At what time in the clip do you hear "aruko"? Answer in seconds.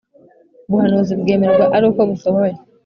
1.75-1.99